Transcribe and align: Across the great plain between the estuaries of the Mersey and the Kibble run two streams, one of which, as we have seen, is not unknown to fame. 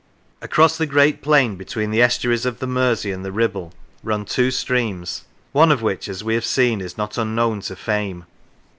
Across 0.41 0.79
the 0.79 0.87
great 0.87 1.21
plain 1.21 1.57
between 1.57 1.91
the 1.91 2.01
estuaries 2.01 2.43
of 2.43 2.57
the 2.57 2.65
Mersey 2.65 3.11
and 3.11 3.23
the 3.23 3.29
Kibble 3.31 3.71
run 4.01 4.25
two 4.25 4.49
streams, 4.49 5.25
one 5.51 5.71
of 5.71 5.83
which, 5.83 6.07
as 6.09 6.23
we 6.23 6.33
have 6.33 6.43
seen, 6.43 6.81
is 6.81 6.97
not 6.97 7.19
unknown 7.19 7.59
to 7.61 7.75
fame. 7.75 8.25